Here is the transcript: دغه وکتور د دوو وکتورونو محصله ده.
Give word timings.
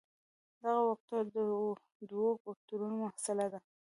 دغه 0.61 0.71
وکتور 0.89 1.23
د 1.35 1.37
دوو 2.09 2.29
وکتورونو 2.49 2.95
محصله 3.03 3.45
ده. 3.53 3.59